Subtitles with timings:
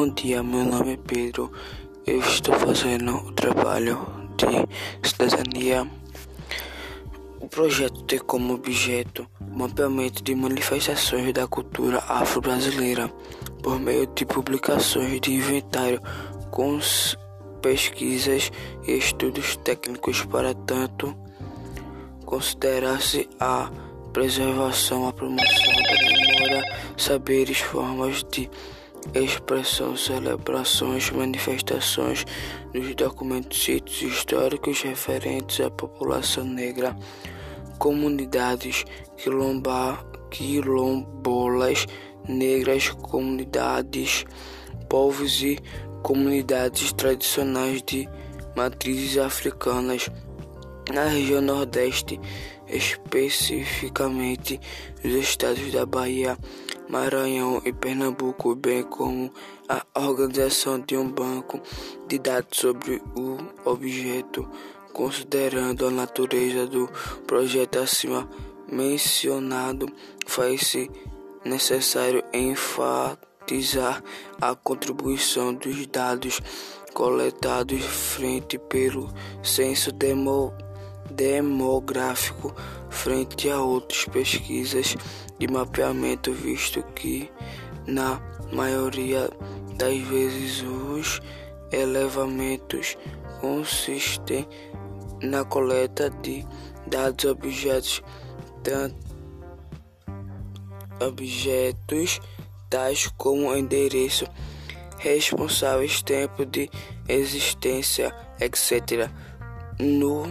[0.00, 1.52] Bom dia, meu nome é Pedro.
[2.06, 3.98] Eu estou fazendo o trabalho
[4.34, 5.86] de cidadania.
[7.38, 13.08] O projeto tem como objeto o mapeamento de manifestações da cultura afro-brasileira
[13.62, 16.00] por meio de publicações de inventário
[16.50, 16.80] com
[17.60, 18.50] pesquisas
[18.88, 21.14] e estudos técnicos para tanto
[22.24, 23.70] considerar-se a
[24.14, 26.64] preservação, a promoção da memória,
[26.96, 28.48] saberes, formas de
[29.14, 32.24] expressão, celebrações, manifestações
[32.72, 36.96] dos documentos, sítios históricos referentes à população negra,
[37.78, 38.84] comunidades
[39.16, 39.98] quilomba,
[40.30, 41.86] quilombolas
[42.28, 44.24] negras, comunidades,
[44.88, 45.58] povos e
[46.02, 48.08] comunidades tradicionais de
[48.54, 50.08] matrizes africanas.
[50.92, 52.20] Na região Nordeste,
[52.66, 54.60] especificamente
[55.04, 56.36] nos estados da Bahia,
[56.90, 59.32] Maranhão e Pernambuco, bem como
[59.68, 61.60] a organização de um banco
[62.08, 64.48] de dados sobre o objeto,
[64.92, 66.90] considerando a natureza do
[67.28, 68.28] projeto acima
[68.66, 69.86] mencionado,
[70.26, 70.90] faz-se
[71.44, 74.02] necessário enfatizar
[74.40, 76.40] a contribuição dos dados
[76.92, 79.08] coletados frente pelo
[79.44, 80.52] censo demo,
[81.08, 82.52] demográfico
[82.90, 84.96] frente a outras pesquisas
[85.38, 87.30] de mapeamento, visto que
[87.86, 88.20] na
[88.52, 89.30] maioria
[89.76, 91.20] das vezes os
[91.72, 92.98] elevamentos
[93.40, 94.46] consistem
[95.22, 96.44] na coleta de
[96.86, 98.02] dados objetos
[98.62, 99.10] tanto
[101.00, 102.20] objetos
[102.68, 104.26] tais como endereço,
[104.98, 106.70] responsáveis, tempo de
[107.08, 109.10] existência, etc.
[109.78, 110.30] No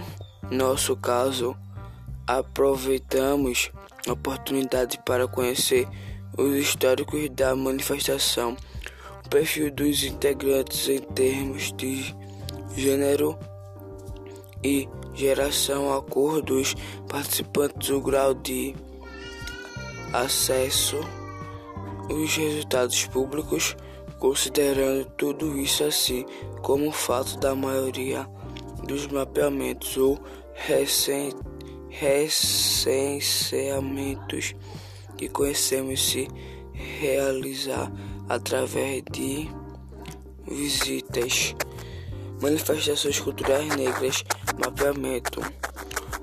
[0.50, 1.56] nosso caso,
[2.30, 3.72] aproveitamos
[4.08, 5.88] a oportunidade para conhecer
[6.38, 8.56] os históricos da manifestação,
[9.26, 12.16] o perfil dos integrantes em termos de
[12.76, 13.36] gênero
[14.64, 16.76] e geração, a cor dos
[17.10, 18.76] participantes, o grau de
[20.14, 21.00] acesso,
[22.12, 23.76] os resultados públicos,
[24.20, 26.24] considerando tudo isso assim
[26.62, 28.30] como fato da maioria
[28.86, 30.20] dos mapeamentos ou
[32.00, 34.56] recenseamentos
[35.18, 36.30] que conhecemos se
[36.74, 37.92] realizar
[38.30, 39.50] através de
[40.48, 41.54] visitas,
[42.42, 44.24] manifestações culturais negras,
[44.58, 45.42] mapeamento,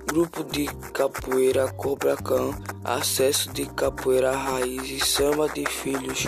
[0.07, 6.27] grupo de capoeira Cobra Cão, acesso de capoeira raiz e samba de filhos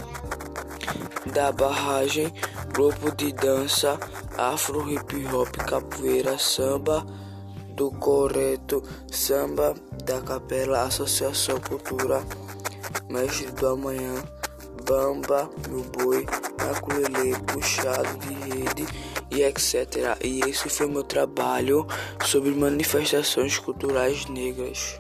[1.32, 2.31] da barragem,
[2.75, 3.98] grupo de dança
[4.37, 7.06] afro hip hop capoeira samba
[7.78, 9.72] do Coreto, samba
[10.04, 12.20] da Capela, Associação Cultura,
[13.08, 14.14] Mestre do Amanhã,
[14.84, 16.26] Bamba no Boi,
[16.60, 18.86] Maculele, Puxado de Rede
[19.30, 20.18] e etc.
[20.24, 21.86] E esse foi meu trabalho
[22.26, 24.98] sobre manifestações culturais negras.